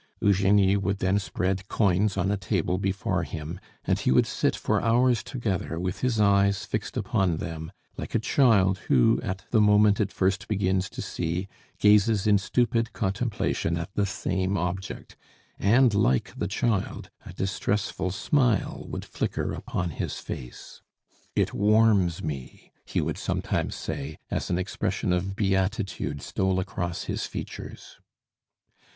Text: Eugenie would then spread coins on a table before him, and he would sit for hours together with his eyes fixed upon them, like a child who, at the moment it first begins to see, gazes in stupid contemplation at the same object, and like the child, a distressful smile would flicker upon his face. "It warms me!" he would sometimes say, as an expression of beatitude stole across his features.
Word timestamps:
Eugenie 0.19 0.75
would 0.75 0.97
then 0.97 1.19
spread 1.19 1.67
coins 1.67 2.17
on 2.17 2.31
a 2.31 2.35
table 2.35 2.79
before 2.79 3.21
him, 3.21 3.59
and 3.85 3.99
he 3.99 4.09
would 4.11 4.25
sit 4.25 4.55
for 4.55 4.81
hours 4.81 5.21
together 5.21 5.79
with 5.79 5.99
his 5.99 6.19
eyes 6.19 6.65
fixed 6.65 6.97
upon 6.97 7.37
them, 7.37 7.71
like 7.97 8.15
a 8.15 8.19
child 8.19 8.79
who, 8.89 9.19
at 9.21 9.45
the 9.51 9.61
moment 9.61 9.99
it 10.01 10.11
first 10.11 10.47
begins 10.47 10.89
to 10.89 11.03
see, 11.03 11.47
gazes 11.77 12.25
in 12.25 12.39
stupid 12.39 12.93
contemplation 12.93 13.77
at 13.77 13.93
the 13.93 14.07
same 14.07 14.57
object, 14.57 15.15
and 15.59 15.93
like 15.93 16.33
the 16.35 16.47
child, 16.47 17.11
a 17.27 17.31
distressful 17.33 18.09
smile 18.09 18.87
would 18.89 19.05
flicker 19.05 19.53
upon 19.53 19.91
his 19.91 20.15
face. 20.15 20.81
"It 21.35 21.53
warms 21.53 22.23
me!" 22.23 22.71
he 22.85 23.01
would 23.01 23.19
sometimes 23.19 23.75
say, 23.75 24.17
as 24.31 24.49
an 24.49 24.57
expression 24.57 25.13
of 25.13 25.35
beatitude 25.35 26.23
stole 26.23 26.59
across 26.59 27.03
his 27.03 27.27
features. 27.27 27.99